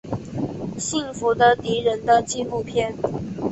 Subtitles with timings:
[0.79, 2.91] 幸福的敌人的纪录片。